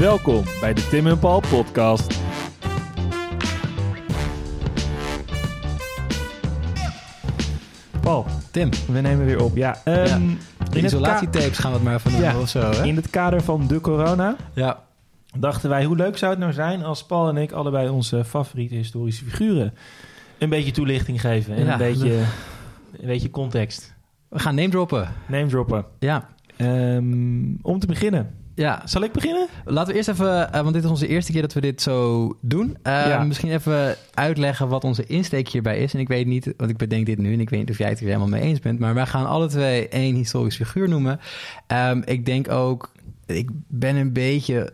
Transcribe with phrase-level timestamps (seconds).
[0.00, 2.18] Welkom bij de Tim en Paul podcast.
[8.00, 9.56] Paul, Tim, we nemen weer op.
[9.56, 10.16] Ja, ehm, Ja.
[10.16, 10.36] de
[10.78, 12.40] het isolatietapes gaan we het maar even noemen Ja.
[12.40, 12.84] of zo, hè?
[12.84, 14.82] in het kader van de corona Ja.
[15.38, 18.74] dachten wij hoe leuk zou het nou zijn als Paul en ik allebei onze favoriete
[18.74, 19.74] historische figuren
[20.38, 21.72] een beetje toelichting geven en Ja.
[21.72, 22.12] een, beetje,
[23.00, 23.94] een beetje context.
[24.28, 25.08] We gaan name droppen.
[25.26, 25.84] Name droppen.
[25.98, 26.28] Ja.
[26.56, 28.34] Ehm, om te beginnen.
[28.60, 29.48] Ja, Zal ik beginnen?
[29.64, 32.28] laten we eerst even, eh, want dit is onze eerste keer dat we dit zo
[32.40, 32.76] doen.
[32.82, 33.22] Eh, Ja.
[33.24, 35.94] Misschien even uitleggen wat onze insteek hierbij is.
[35.94, 37.88] En ik weet niet, want ik bedenk dit nu en ik weet niet of jij
[37.88, 38.78] het er helemaal mee eens bent.
[38.78, 41.20] Maar wij gaan alle twee één historisch figuur noemen.
[41.66, 42.92] Ehm, ik denk ook,
[43.26, 44.72] ik ben een beetje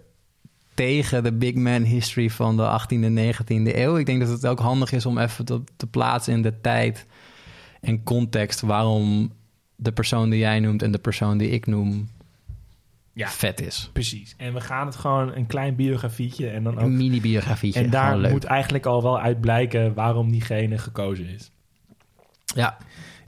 [0.74, 3.96] tegen de big man history van de 18e en 19e eeuw.
[3.96, 7.06] Ik denk dat het ook handig is om even te, te plaatsen in de tijd
[7.80, 9.32] en context waarom
[9.76, 12.09] de persoon die jij noemt en de persoon die ik noem
[13.16, 13.28] Ja.
[13.28, 13.90] vet is.
[13.92, 14.34] Precies.
[14.36, 17.80] En we gaan het gewoon een klein biografietje en dan ook Een mini-biografietje.
[17.80, 21.50] En daar moet eigenlijk al wel uit blijken waarom diegene gekozen is.
[22.54, 22.76] Ja,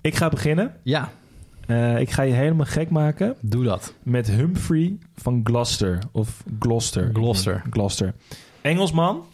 [0.00, 0.75] Ik ga beginnen.
[0.83, 1.11] ja,
[1.67, 3.95] Eh, ik ga je helemaal gek maken doe dat.
[4.03, 5.98] met Humphrey van Gloucester.
[6.12, 7.11] Of Gloucester.
[7.12, 7.62] Gloucester.
[7.70, 8.14] Gloucester.
[8.61, 9.25] Engelsman.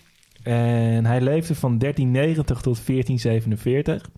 [0.43, 4.11] En hij leefde van 1390 tot 1447.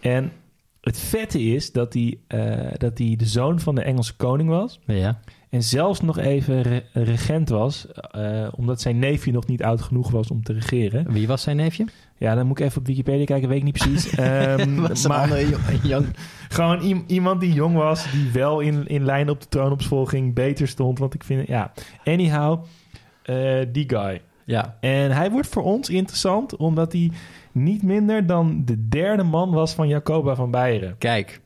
[0.00, 0.32] En
[0.80, 4.80] het vette is dat hij, eh, dat hij de zoon van de Engelse koning was.
[4.86, 5.20] Ja.
[5.54, 7.86] En zelfs nog even re- regent was.
[7.92, 11.12] eh, omdat zijn neefje nog niet oud genoeg was om te regeren.
[11.12, 11.84] Wie was zijn neefje?
[12.18, 14.14] Ja, dan moet ik even op Wikipedia kijken, weet ik niet precies.
[14.14, 15.42] Ehm, maar
[15.82, 16.06] jong.
[16.48, 20.98] gewoon iemand die jong was, die wel in, in lijn op de troonopvolging beter stond.
[20.98, 21.72] Want ik vind, ja,
[22.04, 22.64] anyhow,
[23.22, 24.20] eh, die guy.
[24.44, 27.10] Ja, En hij wordt voor ons interessant, omdat hij
[27.52, 30.94] niet minder dan de derde man was van Jacoba van Beieren.
[30.98, 31.40] kijk.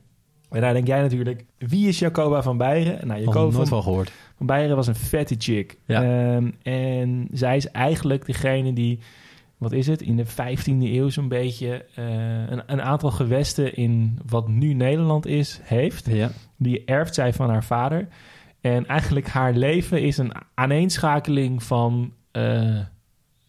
[0.49, 3.07] En daar denk jij natuurlijk, wie is Jacoba van Beieren?
[3.07, 4.11] Nou, Jacoba nooit van, van gehoord.
[4.37, 5.77] van Beieren was een vette chick.
[5.85, 6.03] Ja.
[6.03, 8.99] Ehm, en zij is eigenlijk degene die,
[9.57, 12.05] wat is het, in de 15e eeuw zo'n beetje eh,
[12.49, 16.07] een, een aantal gewesten in wat nu Nederland is, heeft.
[16.09, 16.31] Ja.
[16.57, 18.07] Die erft zij van haar vader.
[18.61, 22.79] En eigenlijk haar leven is een aaneenschakeling van eh,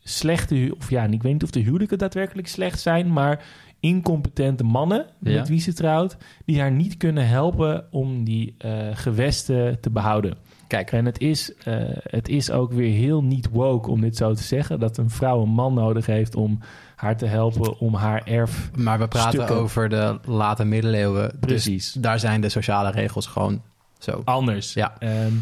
[0.03, 3.44] slechte, of ja, ik weet niet of de huwelijken daadwerkelijk slecht zijn, maar
[3.81, 5.39] incompetente mannen Ja.
[5.39, 10.37] met wie ze trouwt, die haar niet kunnen helpen om die eh, gewesten te behouden.
[10.67, 14.35] Kijk, En het is, eh, het is ook weer heel niet woke om dit zo
[14.35, 16.59] te zeggen, dat een vrouw een man nodig heeft om
[16.97, 18.71] haar te helpen om haar erf.
[18.77, 19.57] maar we praten Stukken.
[19.57, 21.37] over de late middeleeuwen.
[21.41, 21.93] Precies.
[21.93, 23.62] Dus daar zijn de sociale regels gewoon
[23.99, 24.23] zo.
[24.25, 24.73] anders.
[24.73, 24.95] Ja.
[24.99, 25.33] Ehm,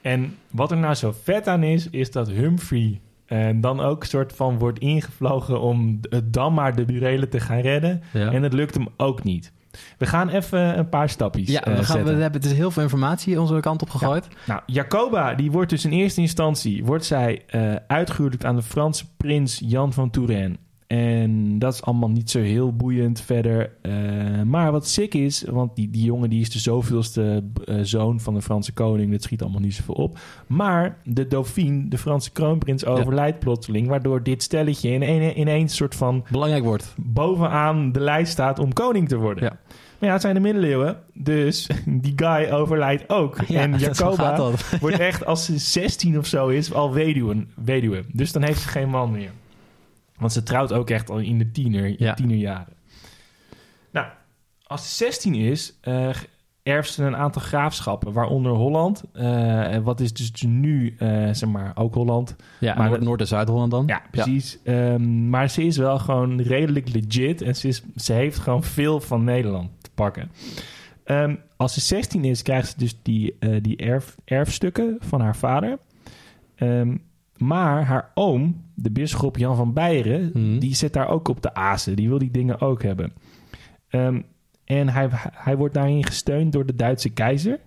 [0.00, 3.00] en wat er nou zo vet aan is, is dat Humphrey
[3.32, 7.60] eh, dan ook soort van wordt ingevlogen om het dan maar de burelen te gaan
[7.60, 8.02] redden.
[8.12, 8.32] Ja.
[8.32, 9.52] En het lukt hem ook niet.
[9.98, 12.82] We gaan even een paar stapjes Ja, eh, we, gaan, we hebben dus heel veel
[12.82, 14.28] informatie onze kant op gegooid.
[14.46, 17.42] Nou, Jacoba, die wordt dus in eerste instantie wordt zij
[17.86, 20.56] uitgehuwelijkd aan de Franse prins Jan van Touraine.
[20.92, 23.70] En dat is allemaal niet zo heel boeiend verder.
[23.82, 23.92] Eh,
[24.42, 28.34] maar wat sick is, want die, die jongen die is de zoveelste eh, zoon van
[28.34, 29.10] de Franse koning.
[29.10, 30.18] Dat schiet allemaal niet zoveel op.
[30.46, 33.88] Maar de dauphine, de Franse kroonprins, overlijdt plotseling.
[33.88, 36.94] Waardoor dit stelletje in een, ineens soort van Belangrijk wordt.
[36.96, 39.44] bovenaan de lijst staat om koning te worden.
[39.44, 39.58] Ja.
[39.98, 40.96] Maar ja, het zijn de middeleeuwen.
[41.14, 43.36] Dus die guy overlijdt ook.
[43.48, 47.46] Ja, en Jacoba wordt echt, als ze 16 of zo is, al weduwe.
[47.64, 48.04] weduwe.
[48.12, 49.30] Dus dan heeft ze geen man meer.
[50.22, 52.14] Want ze trouwt ook echt al in de tiener, in Ja.
[52.14, 52.72] tienerjaren.
[53.92, 54.06] Nou,
[54.62, 56.08] als ze 16 is, eh
[56.62, 59.02] erft ze een aantal graafschappen, waaronder Holland.
[59.12, 62.36] eh, wat is dus nu, eh, zeg maar, ook Holland.
[62.60, 63.86] Ja, Maar Noord, en Zuid-Holland dan?
[63.86, 64.58] Ja, precies.
[64.64, 67.42] Ehm, maar ze is wel gewoon redelijk legit.
[67.42, 70.30] En ze, is, ze heeft gewoon veel van Nederland te pakken.
[71.04, 75.78] Ehm, als ze 16 is, krijgt ze dus die, die erf, erfstukken van haar vader.
[76.54, 76.96] Ehm,
[77.46, 80.58] maar haar oom, de bisschop Jan van Beieren, Mhm.
[80.58, 81.96] die zit daar ook op de azen.
[81.96, 83.12] Die wil die dingen ook hebben.
[83.88, 84.20] Ehm,
[84.64, 87.58] en hij, hij wordt daarin gesteund door de Duitse keizer.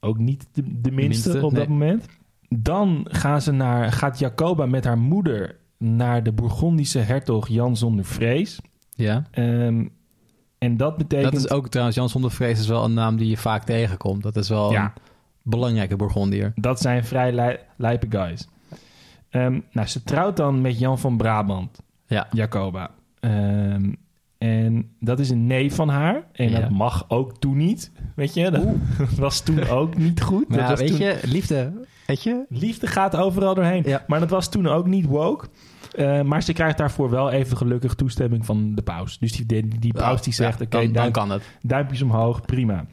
[0.00, 2.06] Ook niet de, de minste, minste, op dat moment.
[2.48, 8.04] Dan gaan ze naar, gaat Jacoba met haar moeder naar de Bourgondische hertog Jan zonder
[8.04, 8.60] vrees.
[8.94, 9.22] Ja.
[9.30, 9.86] Ehm,
[10.58, 11.32] en dat betekent...
[11.32, 14.22] Dat is ook trouwens, Jan zonder vrees is wel een naam die je vaak tegenkomt.
[14.22, 14.84] Dat is wel Ja.
[14.84, 15.02] een
[15.42, 16.52] belangrijke Bourgondier.
[16.54, 18.48] Dat zijn vrij li- lijpe guys.
[19.34, 22.26] Ehm, nou, ze trouwt dan met Jan van Brabant, Ja.
[22.30, 22.90] Jacoba.
[23.20, 23.92] Ehm,
[24.38, 26.22] en dat is een neef van haar.
[26.32, 26.60] En Ja.
[26.60, 27.92] dat mag ook toen niet.
[28.14, 28.64] Weet je, dat
[29.18, 30.48] was toen ook niet goed.
[30.48, 31.72] Maar dat ja, was weet toen- je, liefde,
[32.06, 32.44] weet je?
[32.48, 33.82] Liefde gaat overal doorheen.
[33.86, 34.04] Ja.
[34.06, 35.46] Maar dat was toen ook niet woke.
[35.96, 39.18] Eh, maar ze krijgt daarvoor wel even gelukkig toestemming van de paus.
[39.18, 41.42] Dus die, die, die paus die zegt, oké, dan, dan duim- kan het.
[41.62, 42.84] duimpjes omhoog, prima.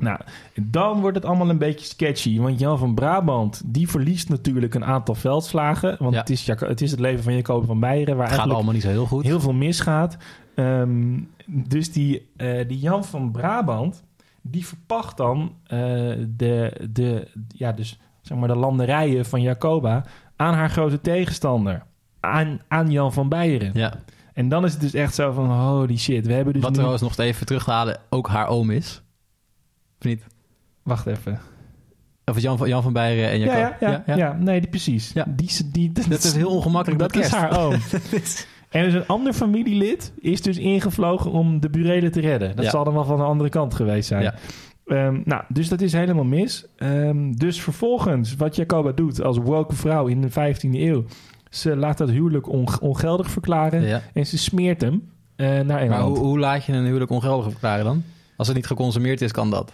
[0.00, 0.18] Nou,
[0.54, 2.38] dan wordt het allemaal een beetje sketchy.
[2.40, 5.96] Want Jan van Brabant, die verliest natuurlijk een aantal veldslagen.
[5.98, 6.20] Want Ja.
[6.20, 8.16] het, is, het is het leven van Jacob van Beieren...
[8.16, 9.24] waar Het gaat allemaal niet zo heel goed.
[9.24, 10.16] heel veel misgaat.
[10.54, 14.02] Ehm, dus die, eh, die Jan van Brabant,
[14.42, 15.78] die verpacht dan eh,
[16.28, 20.04] de, de, ja, dus, zeg maar de landerijen van Jacoba
[20.36, 21.82] aan haar grote tegenstander.
[22.20, 23.70] Aan, aan Jan van Beieren.
[23.74, 23.92] Ja.
[24.34, 26.26] En dan is het dus echt zo van, holy shit.
[26.26, 26.76] We hebben dus Wat nu...
[26.76, 29.02] trouwens nog even terug te halen, ook haar oom is.
[30.00, 30.26] Of niet?
[30.82, 31.38] Wacht even.
[32.24, 33.80] Of Jan van, Jan van Beieren en Ja, Jacob.
[33.80, 34.32] ja, ja, ja.
[34.40, 35.10] nee, die, precies.
[35.14, 35.24] Ja.
[35.28, 37.74] Die, is- die, Dat is heel ongemakkelijk Dat is haar oom.
[38.70, 42.56] En dus een ander familielid is dus ingevlogen om de burelen te redden.
[42.56, 42.70] Dat Ja.
[42.70, 44.22] zal dan wel van de andere kant geweest zijn.
[44.22, 44.34] Ja.
[44.86, 46.66] Ehm, nou, dus dat is helemaal mis.
[46.76, 51.04] Ehm, dus vervolgens, wat Jacoba doet als woke vrouw in de 15e eeuw...
[51.50, 54.02] ze laat dat huwelijk on- ongeldig verklaren Ja.
[54.14, 56.16] en ze smeert hem eh, naar Maar Engeland.
[56.16, 58.02] hoe, hoe laat je een huwelijk ongeldig verklaren dan?
[58.36, 59.72] Als het niet geconsumeerd is, kan dat.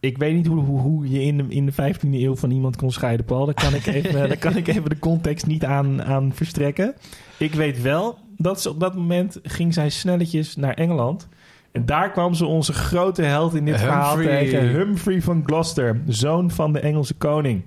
[0.00, 2.76] Ik weet niet hoe, hoe, hoe je in de, in de 15e eeuw van iemand
[2.76, 3.44] kon scheiden, Paul.
[3.44, 6.94] Daar kan ik even, daar kan ik even de context niet aan, aan verstrekken.
[7.38, 11.28] Ik weet wel dat ze op dat moment ging zij snelletjes naar Engeland.
[11.72, 14.68] En daar kwam ze onze grote held in dit verhaal tegen.
[14.68, 17.62] Humphrey van Gloucester, zoon van de Engelse koning.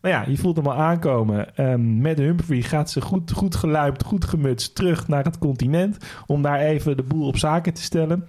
[0.00, 1.56] Nou ja, je voelt hem al aankomen.
[1.56, 5.96] Ehm, met Humphrey gaat ze goed, goed geluimd, goed gemutst terug naar het continent.
[6.26, 8.24] Om daar even de boel op zaken te stellen.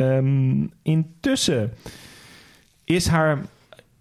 [0.00, 1.72] Ehm, intussen
[2.84, 3.38] is haar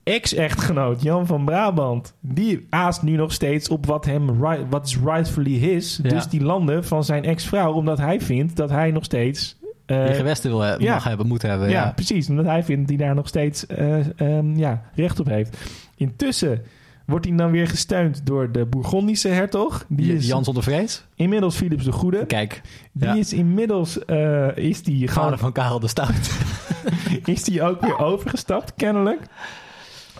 [0.04, 2.13] ex-echtgenoot Jan van Brabant...
[2.19, 6.00] die aast nu nog steeds op wat hem right, wat is rightfully his.
[6.04, 6.10] Ja.
[6.10, 7.74] Dus die landen van zijn ex-vrouw...
[7.74, 9.57] omdat hij vindt dat hij nog steeds...
[9.86, 10.94] eh, Die gewesten wil, he- ja.
[10.94, 11.69] mag hebben, moet hebben.
[11.69, 11.92] ja, Ja.
[11.92, 12.30] precies.
[12.30, 15.57] Omdat hij vindt dat hij daar nog steeds eh, ehm, ja, recht op heeft.
[15.95, 16.62] Intussen
[17.10, 19.86] wordt hij dan weer gesteund door de Bourgondische hertog.
[19.88, 21.06] Die is Jan zonder vrees?
[21.16, 22.26] inmiddels Philips de Goede.
[22.26, 22.62] Kijk,
[22.92, 23.16] Die ja.
[23.16, 23.98] is inmiddels
[24.56, 26.32] is die vader van Karel de Stout.
[27.26, 29.22] is die ook weer overgestapt, kennelijk.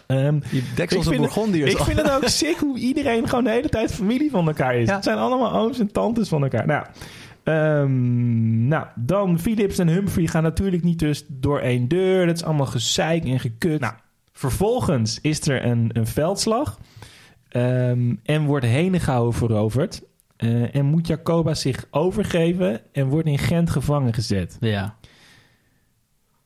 [0.08, 1.26] Ehm, Die deksels Ik vind
[1.66, 4.88] ik vind het ook sick hoe iedereen gewoon de hele tijd familie van elkaar is.
[4.88, 4.96] Ja.
[4.96, 6.66] Het zijn allemaal ooms en tantes van elkaar.
[6.68, 6.86] Nou,
[7.44, 12.26] ehm, nou, dan Philips en Humphrey gaan natuurlijk niet dus door één deur.
[12.26, 13.80] Dat is allemaal gezeik en gekut.
[13.80, 13.94] Nou,
[14.40, 16.80] vervolgens is er een, een veldslag.
[17.50, 20.02] ehm, en wordt Henegouwen veroverd.
[20.36, 24.58] Eh, en moet Jacoba zich overgeven en wordt in Gent gevangen gezet.
[24.60, 24.96] Ja.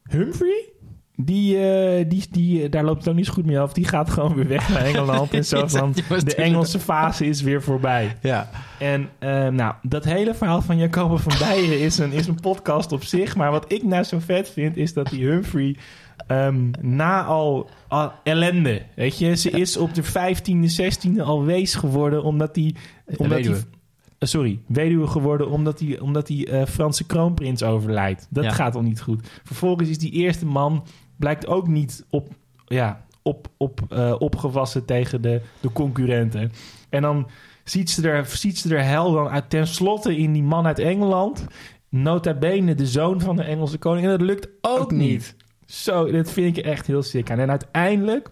[0.03, 0.69] Humphrey,
[1.15, 3.73] die, eh, die, die, daar loopt het ook niet zo goed mee af.
[3.73, 5.33] Die gaat gewoon weer weg naar Engeland.
[5.33, 5.93] En zo van,
[6.23, 8.17] de Engelse fase is weer voorbij.
[8.21, 8.49] Ja.
[8.79, 12.91] En eh, nou, dat hele verhaal van Jacoba van Beieren is een, is een podcast
[12.91, 13.35] op zich.
[13.35, 15.77] Maar wat ik nou zo vet vind, is dat die Humphrey...
[16.27, 19.35] ehm, na al, al ellende, weet je...
[19.35, 22.23] Ze is op de 15e, 16e al wees geworden...
[22.23, 22.75] omdat die...
[23.05, 23.65] Omdat die Weduwe.
[24.17, 28.27] eh, sorry, weduwe geworden omdat die, omdat die eh, Franse kroonprins overlijdt.
[28.29, 28.51] Dat Ja.
[28.51, 29.27] gaat al niet goed.
[29.43, 30.85] Vervolgens is die eerste man,
[31.15, 32.27] blijkt ook niet op,
[32.65, 36.51] ja, op, op, eh, opgewassen tegen de, de concurrenten.
[36.89, 37.27] En dan
[37.63, 41.45] ziet ze er, ziet ze er hel dan uit, tenslotte in die man uit Engeland.
[41.89, 44.05] Nota bene de zoon van de Engelse koning.
[44.05, 44.99] En dat lukt ook, Ook niet.
[45.09, 45.35] niet.
[45.73, 47.39] Zo, dat vind ik echt heel sick aan.
[47.39, 48.29] En uiteindelijk,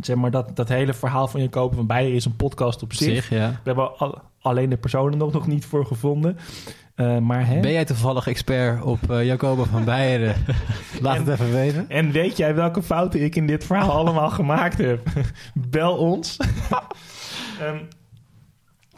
[0.00, 3.14] zeg maar, dat, dat hele verhaal van Jacob van Beieren is een podcast op zich.
[3.14, 3.48] zich, ja.
[3.50, 6.38] We hebben al- alleen de personen nog, nog niet voor gevonden.
[6.94, 7.60] Eh, maar hè?
[7.60, 10.34] Ben jij toevallig expert op eh Jacoba van Beieren?
[11.00, 11.88] Laat het even weten.
[11.90, 15.08] En weet jij welke fouten ik in dit verhaal allemaal gemaakt heb?
[15.70, 16.36] Bel ons.
[17.60, 17.76] Ehm,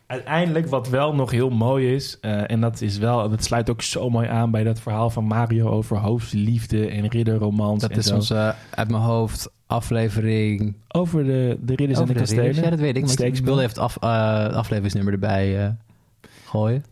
[0.07, 3.83] uiteindelijk, wat wel nog heel mooi is, eh, en dat is wel, dat sluit ook
[3.83, 7.81] zo mooi aan bij dat verhaal van Mario over hoofdliefde en ridderromans.
[7.81, 8.15] Dat en is zo.
[8.15, 10.75] onze, eh, uit mijn hoofd, aflevering...
[10.89, 12.35] Over de, de ridders over en de de ridders.
[12.35, 12.65] kastelen.
[12.65, 13.19] Ja, dat weet ik.
[13.19, 15.71] Maar ik wilde even het af, eh, afleveringsnummer erbij eh,
[16.45, 16.85] gooien.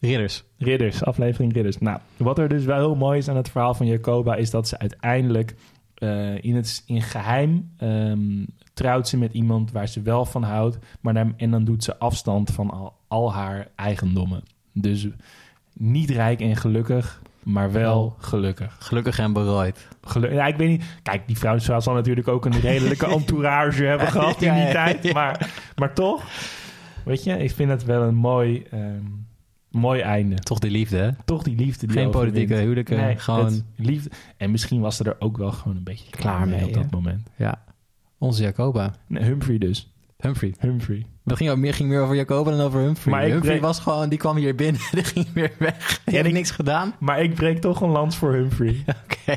[0.00, 0.44] Ridders.
[0.58, 1.78] Ridders, aflevering Ridders.
[1.78, 4.34] Nou, wat er dus wel heel mooi is aan het verhaal van Jacoba...
[4.34, 5.54] is dat ze uiteindelijk
[5.94, 10.78] eh, in, het, in geheim ehm, trouwt ze met iemand waar ze wel van houdt...
[11.00, 14.42] Maar dan, en dan doet ze afstand van al, al haar eigendommen.
[14.72, 15.08] Dus
[15.72, 18.76] niet rijk en gelukkig, maar wel gelukkig.
[18.78, 19.88] Gelukkig en berooid.
[20.02, 20.84] Gelu- ja, ik weet niet.
[21.02, 25.12] Kijk, die vrouw zal natuurlijk ook een redelijke entourage hebben gehad in die tijd.
[25.12, 26.22] Maar, maar toch,
[27.04, 29.02] weet je, ik vind het wel een mooi, ehm,
[29.70, 30.34] mooi einde.
[30.34, 31.10] Toch die liefde, hè?
[31.24, 32.96] Toch die liefde die Geen politieke huwelijken.
[32.96, 34.10] Nee, gewoon, liefde.
[34.36, 37.28] En misschien was ze er ook wel gewoon een beetje klaar, mee, op dat moment.
[37.36, 37.63] ja.
[38.24, 38.94] Onze Jacoba.
[39.06, 39.92] Nee, Humphrey dus.
[40.18, 40.54] Humphrey.
[40.58, 41.06] Humphrey.
[41.24, 43.14] Het ging, ook meer, ging meer over Jacoba dan over Humphrey.
[43.14, 46.00] Maar Humphrey breek- was gewoon, die kwam hier binnen en die ging weer weg.
[46.04, 46.94] Die had ik- niks gedaan.
[46.98, 48.84] Maar ik breek toch een lans voor Humphrey.
[49.04, 49.36] Oké.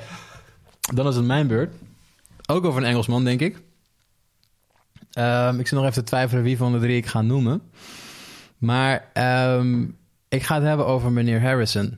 [0.94, 1.74] Dan is het mijn beurt.
[2.46, 3.62] Ook over een Engelsman, denk ik.
[5.12, 7.62] Ehm, ik zit nog even te twijfelen wie van de drie ik ga noemen.
[8.58, 9.84] Maar ehm,
[10.30, 11.98] ik ga het hebben over meneer Harrison.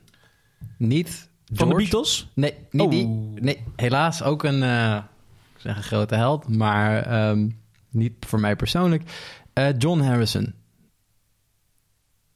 [0.78, 1.74] Niet Van de.
[1.74, 2.30] Beatles?
[2.34, 2.90] Nee, niet Oh.
[2.90, 3.06] die.
[3.34, 4.98] Nee, helaas ook een, eh,
[5.60, 7.48] ik zeg een grote held, maar ehm,
[7.90, 9.02] niet voor mij persoonlijk.
[9.52, 10.54] Eh, John Harrison.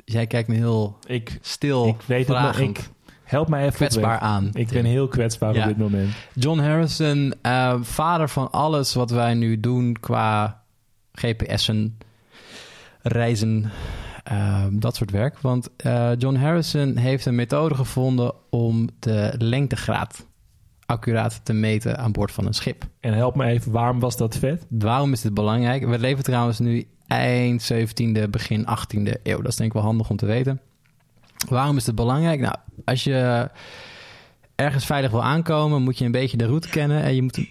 [0.05, 2.59] Jij kijkt me heel Ik, stil, ik weet het nog.
[2.59, 2.91] Ik,
[3.23, 4.47] help mij even kwetsbaar aan.
[4.47, 4.83] Ik Tim.
[4.83, 5.61] ben heel kwetsbaar Ja.
[5.63, 6.15] op dit moment.
[6.35, 10.63] John Harrison, eh, vader van alles wat wij nu doen qua
[11.13, 11.99] GPS'en,
[13.03, 13.71] reizen,
[14.25, 15.39] eh, dat soort werk.
[15.39, 20.27] Want eh, John Harrison heeft een methode gevonden om de lengtegraad
[20.87, 22.85] accuraat te meten aan boord van een schip.
[23.01, 24.67] En help me even, waarom was dat vet?
[24.69, 25.87] Waarom is dit belangrijk?
[25.87, 29.37] We leven trouwens nu eind 17e, begin 18e eeuw.
[29.41, 30.61] Dat is denk ik wel handig om te weten.
[31.49, 32.41] Waarom is dit belangrijk?
[32.41, 33.49] Nou, als je
[34.55, 37.49] ergens veilig wil aankomen, moet je een beetje de route kennen en je moet.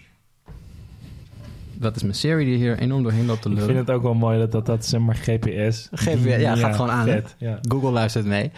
[1.73, 3.73] Dat is mijn Siri die hier enorm doorheen loopt te Ik lullen.
[3.75, 5.89] vind het ook wel mooi dat dat, dat zeg maar GPS...
[5.91, 7.05] GPS, ja, gaat gewoon aan?
[7.05, 7.59] Vet, ja.
[7.61, 8.51] Google luistert mee.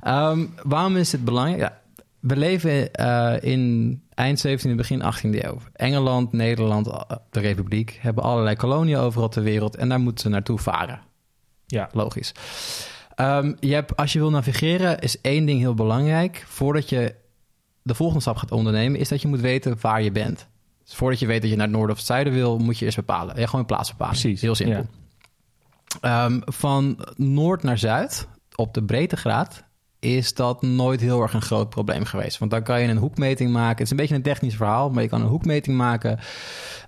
[0.00, 1.60] Ehm, waarom is dit belangrijk?
[1.60, 1.78] Ja,
[2.20, 5.58] we leven eh, in eind 17e, begin 18e eeuw.
[5.72, 10.28] Engeland, Nederland, eh, de Republiek hebben allerlei koloniën overal ter wereld en daar moeten ze
[10.28, 11.00] naartoe varen.
[11.66, 11.88] Ja.
[11.92, 12.32] Logisch.
[13.14, 16.44] Ehm, je hebt, als je wil navigeren, is één ding heel belangrijk.
[16.46, 17.14] Voordat je
[17.82, 20.48] de volgende stap gaat ondernemen, is dat je moet weten waar je bent.
[20.84, 22.84] Dus voordat je weet dat je naar het noorden of het zuiden wil, moet je
[22.84, 23.36] eerst bepalen.
[23.38, 24.20] Ja, gewoon een plaats bepalen.
[24.20, 24.86] Precies, Heel simpel.
[26.00, 29.64] Ehm, van noord naar zuid, op de breedtegraad,
[30.04, 32.38] is dat nooit heel erg een groot probleem geweest.
[32.38, 33.70] Want dan kan je een hoekmeting maken.
[33.76, 36.18] Het is een beetje een technisch verhaal, maar je kan een hoekmeting maken.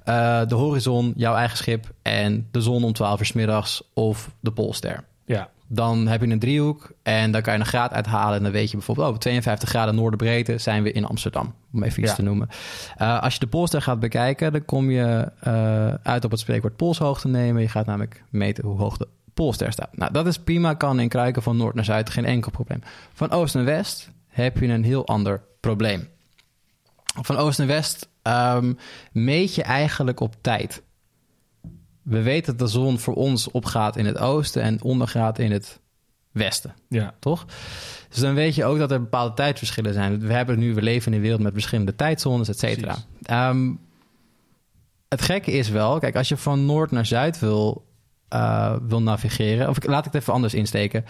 [0.04, 4.30] Eh, de horizon, jouw eigen schip en de zon om 12 uur 's middags of
[4.40, 5.04] de Poolster.
[5.26, 5.48] Ja.
[5.68, 8.36] Dan heb je een driehoek en dan kan je een graad uithalen.
[8.36, 11.54] En dan weet je bijvoorbeeld, oh, 52 graden noorderbreedte zijn we in Amsterdam.
[11.72, 12.16] Om even iets Ja.
[12.16, 12.48] te noemen.
[12.96, 16.76] Eh, als je de Poolster gaat bekijken, dan kom je eh, uit op het spreekwoord
[16.76, 17.62] Poolshoogte nemen.
[17.62, 19.96] Je gaat namelijk meten hoe hoog de Poolster staat.
[19.96, 22.82] Nou, dat is prima, kan in kruiken van noord naar zuid, geen enkel probleem.
[23.14, 26.08] Van oost naar west heb je een heel ander probleem.
[27.22, 28.72] Van oost naar west ehm,
[29.12, 30.82] meet je eigenlijk op tijd.
[32.02, 35.80] We weten dat de zon voor ons opgaat in het oosten en ondergaat in het
[36.32, 37.14] westen, Ja.
[37.18, 37.44] toch?
[38.08, 40.20] Dus dan weet je ook dat er bepaalde tijdverschillen zijn.
[40.20, 42.96] We hebben nu, we leven in een wereld met verschillende tijdzones, et cetera.
[43.22, 43.72] Ehm,
[45.08, 47.85] het gekke is wel, kijk, als je van noord naar zuid wil,
[48.28, 51.04] eh, wil navigeren, of ik, laat ik het even anders insteken.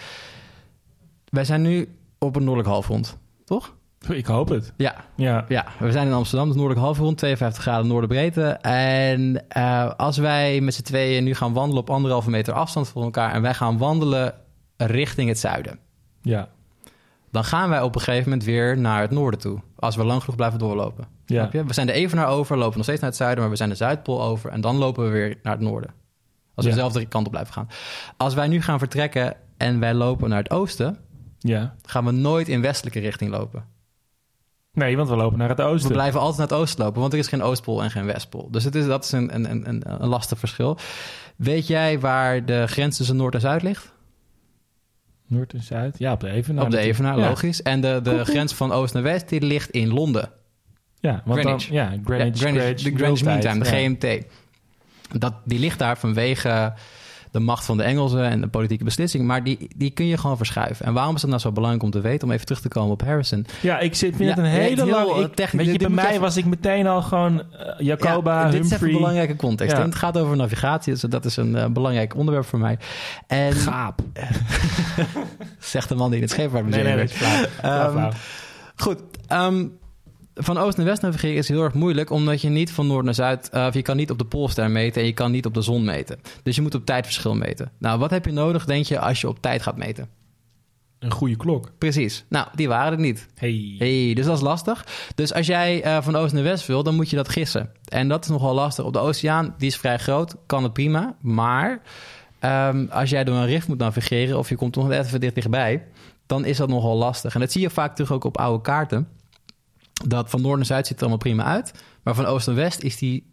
[1.29, 3.75] Wij zijn nu op een noordelijk halfrond, toch?
[4.09, 4.73] Ik hoop het.
[4.77, 5.45] Ja, Ja.
[5.49, 8.49] ja, we zijn in Amsterdam, dus noordelijk halfrond, 52 graden noorderbreedte.
[8.61, 13.03] En eh, als wij met z'n tweeën nu gaan wandelen op anderhalve meter afstand van
[13.03, 13.33] elkaar...
[13.33, 14.35] en wij gaan wandelen
[14.77, 15.79] richting het zuiden...
[16.23, 16.49] Ja.
[17.31, 19.61] dan gaan wij op een gegeven moment weer naar het noorden toe.
[19.77, 21.07] Als we lang genoeg blijven doorlopen.
[21.27, 21.49] Ja.
[21.51, 23.41] We zijn de Evenaar over, lopen nog steeds naar het zuiden...
[23.41, 25.91] maar we zijn de Zuidpool over en dan lopen we weer naar het noorden.
[26.57, 26.77] Als we Ja.
[26.77, 27.69] dezelfde kant op blijven gaan.
[28.17, 30.99] Als wij nu gaan vertrekken en wij lopen naar het oosten...
[31.39, 31.75] Ja.
[31.83, 33.65] gaan we nooit in westelijke richting lopen.
[34.73, 35.93] Nee, want we lopen naar het We oosten.
[35.93, 38.51] blijven altijd naar het oosten lopen, want er is geen Oostpool en geen Westpool.
[38.51, 40.79] Dus het is, dat is een, een, een, een, lastig verschil.
[41.37, 43.93] Weet jij waar de grens tussen Noord en Zuid ligt?
[45.27, 45.99] Noord en Zuid.
[45.99, 46.65] Ja, op de Evenaar.
[46.65, 46.79] Op de.
[46.79, 47.29] Evenaar, Ja.
[47.29, 47.63] logisch.
[47.63, 50.31] En de, de grens van Oost naar West die ligt in Londen.
[51.01, 51.67] Ja, want Greenwich.
[51.67, 51.77] dan...
[51.77, 52.41] Ja, Greenwich.
[52.41, 53.65] Ja, Greenwich, de Greenwich Mean Time, de.
[53.65, 54.25] GMT.
[55.19, 56.73] Dat, die ligt daar vanwege
[57.31, 59.25] de macht van de Engelsen en de politieke beslissing.
[59.25, 60.87] Maar die, die kun je gewoon verschuiven.
[60.87, 62.29] En waarom is het nou zo belangrijk om te weten?
[62.29, 63.47] Om even terug te komen op Harrison.
[63.61, 65.31] Ja, ik zit, Ja, het een hele lange...
[65.53, 68.71] weet je, bij mij even- was ik meteen al gewoon eh, Jacoba, Ja, dit is
[68.81, 69.73] een belangrijke context.
[69.77, 69.83] Ja.
[69.83, 72.79] En het gaat over navigatie, dus dat is een eh, belangrijk onderwerp voor mij.
[73.27, 74.01] En Gaap.
[75.59, 78.11] zegt de man die in het Nee, scheepvaartmuseum nee, dat Ehm.
[78.77, 79.67] Goed, ehm,
[80.37, 83.15] van oost naar west navigeren is heel erg moeilijk, omdat je niet van noord naar
[83.15, 85.63] zuid, of je kan niet op de poolster meten en je kan niet op de
[85.63, 86.21] zon meten.
[86.43, 87.71] Dus je moet op tijdverschil meten.
[87.79, 90.09] Nou, wat heb je nodig, denk je, als je op tijd gaat meten?
[90.99, 91.73] Een goede klok.
[91.79, 92.25] Precies.
[92.29, 93.27] Nou, die waren er niet.
[93.35, 93.75] Hey.
[93.79, 94.87] Hey, dus dat is lastig.
[95.15, 97.71] Dus als jij eh, van oost naar west wil, dan moet je dat gissen.
[97.89, 98.85] En dat is nogal lastig.
[98.85, 101.17] Op de oceaan, die is vrij groot, kan het prima.
[101.21, 101.81] Maar
[102.39, 105.85] ehm, als jij door een rift moet navigeren of je komt nog even dicht dichtbij,
[106.27, 107.35] dan is dat nogal lastig.
[107.35, 109.09] En dat zie je vaak terug ook op oude kaarten.
[110.05, 111.75] Dat van noord naar zuid ziet het allemaal prima uit.
[112.03, 113.27] Maar van oost naar west is die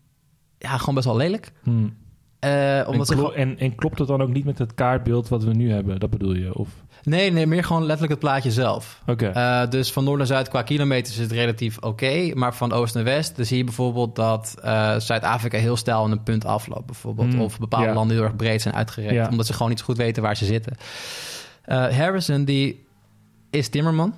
[0.58, 1.52] ja, gewoon best wel lelijk.
[1.64, 1.96] Hmm.
[2.40, 4.74] Eh, En, omdat ze klo- gewoon- en, en klopt het dan ook niet met het
[4.74, 6.00] kaartbeeld wat we nu hebben?
[6.00, 6.56] Dat bedoel je?
[6.58, 6.70] Of...
[7.04, 9.02] Nee, nee, meer gewoon letterlijk het plaatje zelf.
[9.08, 9.28] Oké.
[9.28, 12.32] Eh, dus van noord naar zuid qua kilometers is het relatief oké.
[12.34, 16.12] maar van oost naar west, dan zie je bijvoorbeeld dat eh, Zuid-Afrika heel stijl aan
[16.12, 16.86] een punt afloopt.
[16.86, 17.32] Bijvoorbeeld.
[17.34, 19.30] Hmm, Of bepaalde landen heel erg breed zijn uitgerekt.
[19.30, 20.74] Omdat ze gewoon niet zo goed weten waar ze zitten.
[21.66, 22.86] Harrison, die
[23.50, 24.14] is timmerman.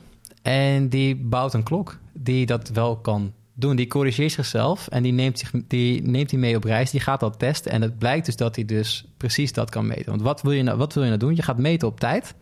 [0.45, 3.75] En die bouwt een klok die dat wel kan doen.
[3.75, 6.91] Die corrigeert zichzelf en die neemt, zich, die neemt hij mee op reis.
[6.91, 10.05] Die gaat dat testen en het blijkt dus dat hij dus precies dat kan meten.
[10.05, 11.35] Want wat wil je nou, wat wil je nou doen?
[11.35, 12.35] Je gaat meten op tijd.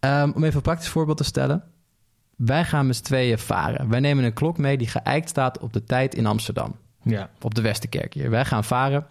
[0.00, 1.64] Ehm, om even een praktisch voorbeeld te stellen.
[2.36, 3.88] wij gaan met z'n tweeën varen.
[3.88, 6.76] Wij nemen een klok mee die geëikt staat op de tijd in Amsterdam.
[7.02, 7.30] Ja.
[7.40, 8.30] Op de Westerkerk hier.
[8.30, 9.06] Wij gaan varen.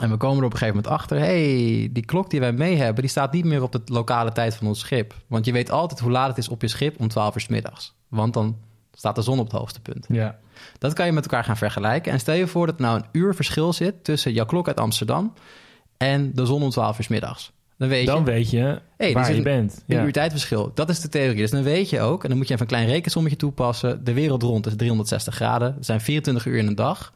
[0.00, 1.18] En we komen er op een gegeven moment achter...
[1.18, 3.00] hey, die klok die wij mee hebben...
[3.02, 5.14] die staat niet meer op de lokale tijd van ons schip.
[5.26, 7.46] Want je weet altijd hoe laat het is op je schip om 12 uur 's
[7.48, 7.94] middags.
[8.08, 8.56] Want dan
[8.92, 10.06] staat de zon op het hoogste punt.
[10.08, 10.38] Ja.
[10.78, 12.12] Dat kan je met elkaar gaan vergelijken.
[12.12, 14.04] En stel je voor dat er nou een uur verschil zit...
[14.04, 15.32] tussen jouw klok uit Amsterdam...
[15.96, 17.52] en de zon om 12 uur 's middags.
[17.76, 18.24] Dan weet Dan je...
[18.24, 19.84] weet je Hey, waar er je bent.
[19.86, 20.04] Een Ja.
[20.04, 20.70] uur tijdverschil.
[20.74, 21.36] Dat is de theorie.
[21.40, 24.04] Dus dan weet je ook, en dan moet je even een klein rekensommetje toepassen.
[24.04, 25.68] De wereld rond is 360 graden.
[25.78, 27.12] Er zijn 24 uur in een dag.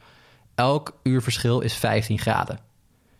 [0.54, 2.58] Elk uur verschil is 15 graden.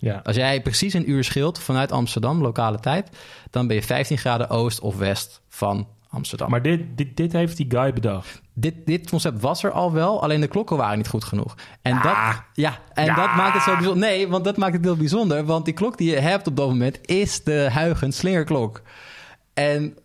[0.05, 0.21] Ja.
[0.25, 3.09] Als jij precies een uur scheelt vanuit Amsterdam, lokale tijd,
[3.51, 6.51] dan ben je 15 graden oost of west van Amsterdam.
[6.51, 8.43] Maar dit, dit, dit heeft die guy bedacht.
[8.53, 11.55] dit, dit concept was er al wel, alleen de klokken waren niet goed genoeg.
[11.83, 12.17] En, dat,
[12.53, 13.15] ja, en Ja.
[13.15, 14.09] dat maakt het zo bijzonder.
[14.09, 15.45] Nee, want dat maakt het heel bijzonder.
[15.45, 18.83] Want die klok die je hebt op dat moment is de Huygens slingerklok.
[19.55, 19.97] En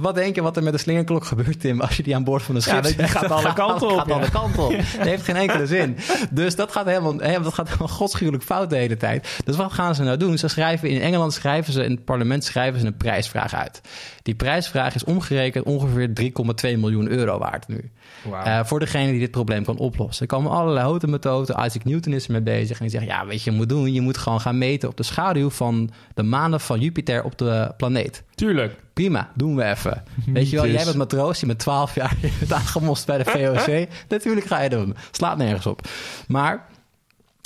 [0.00, 2.42] wat denk je wat er met de slingerklok gebeurt, Tim, als je die aan boord
[2.42, 4.14] van een schip Ja, die gaat alle kanten op, gaat ja.
[4.14, 4.70] alle kanten op.
[4.70, 5.96] Dat heeft geen enkele zin.
[6.30, 9.40] Dus dat gaat helemaal, dat gaat helemaal godschuwelijk fout de hele tijd.
[9.44, 10.38] Dus wat gaan ze nou doen?
[10.38, 13.80] Ze schrijven in Engeland schrijven ze in het parlement schrijven ze een prijsvraag uit.
[14.22, 17.90] Die prijsvraag is omgerekend ongeveer 3,2 miljoen euro waard nu.
[18.22, 18.44] Wauw.
[18.44, 20.26] Eh, voor degene die dit probleem kan oplossen.
[20.26, 21.64] Er komen allerlei houten methoden.
[21.64, 22.78] Isaac Newton is ermee bezig.
[22.78, 23.92] En die zegt, ja, weet je, je moet doen.
[23.92, 27.72] Je moet gewoon gaan meten op de schaduw van de maanden van Jupiter op de
[27.76, 28.22] planeet.
[28.34, 28.83] Tuurlijk.
[28.94, 30.02] Prima, doen we even.
[30.26, 33.24] Weet je wel, jij bent matroos, je bent 12 jaar je bent aangemost bij de
[33.64, 33.88] VOC.
[34.08, 34.96] Natuurlijk ga je dat doen.
[35.10, 35.88] Slaat nergens op.
[36.28, 36.66] Maar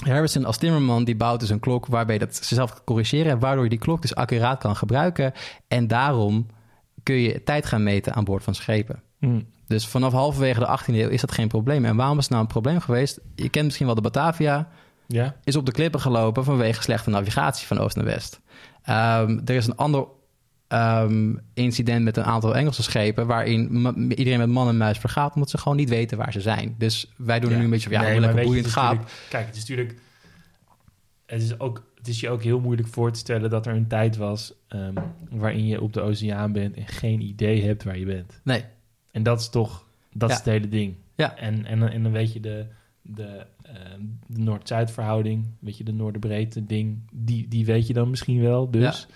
[0.05, 3.71] Harrison als timmerman die bouwt dus een klok waarbij dat zichzelf kan corrigeren, waardoor je
[3.71, 5.33] die klok dus accuraat kan gebruiken.
[5.69, 6.47] En daarom
[7.03, 9.03] kun je tijd gaan meten aan boord van schepen.
[9.19, 9.41] Hm.
[9.67, 11.85] Dus vanaf halverwege de 18e eeuw is dat geen probleem.
[11.85, 13.21] En waarom is het nou een probleem geweest?
[13.35, 14.69] Je kent misschien wel de Batavia.
[15.07, 15.35] Ja.
[15.45, 18.41] Is op de klippen gelopen vanwege slechte navigatie van oost naar west.
[18.83, 20.07] Ehm, er is een ander
[20.69, 23.27] ehm, incident met een aantal Engelse schepen...
[23.27, 25.35] waarin iedereen met man en muis vergaat...
[25.35, 26.75] omdat ze gewoon niet weten waar ze zijn.
[26.79, 27.99] Dus wij doen er nu een beetje van...
[28.01, 29.09] ja, Nee, lekker boeiend gaap.
[29.29, 29.99] Kijk, het is natuurlijk...
[31.27, 33.87] Het is, ook, het is je ook heel moeilijk voor te stellen dat er een
[33.87, 34.53] tijd was...
[34.69, 34.95] ehm,
[35.31, 38.41] waarin je op de oceaan bent en geen idee hebt waar je bent.
[38.45, 38.65] Nee,
[39.11, 39.87] En dat is toch...
[40.13, 40.35] Dat Ja.
[40.35, 40.95] is het hele ding.
[41.15, 41.37] Ja.
[41.37, 42.67] En, en, en dan weet je de,
[43.03, 45.47] de, ehm, de Noord-Zuid verhouding...
[45.61, 46.99] weet je, de Noorderbreedte ding...
[47.13, 49.07] Die, die weet je dan misschien wel, dus...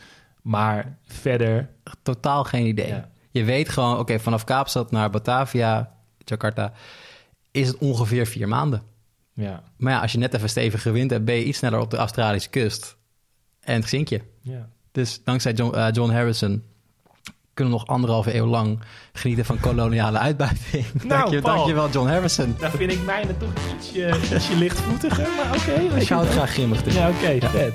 [0.42, 1.68] Maar verder...
[2.02, 2.88] totaal geen idee.
[2.88, 3.09] Ja.
[3.31, 6.72] Je weet gewoon, oké, vanaf Kaapstad naar Batavia, Jakarta...
[7.50, 8.83] is het ongeveer vier maanden.
[9.35, 9.62] Ja.
[9.76, 11.24] Maar ja, als je net even stevige wind hebt...
[11.24, 12.96] ben je iets sneller op de Australische kust.
[13.61, 14.20] En zink je.
[14.40, 14.68] ja.
[14.92, 16.62] Dus dankzij John, eh, John Harrison
[17.55, 18.81] kunnen we nog anderhalve eeuw lang
[19.12, 20.87] genieten van koloniale uitbuiting.
[21.07, 21.57] Dank je, Paul.
[21.57, 22.57] dankjewel, John Harrison.
[22.61, 25.96] Nou vind ik mijne toch ietsje, ietsje lichtvoetiger, maar oké.
[26.00, 26.83] Ik hou het graag grimmig.
[26.83, 26.94] Dus.
[26.94, 27.74] Ja, oké, vet.